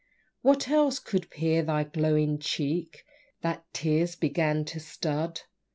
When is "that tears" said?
3.43-4.15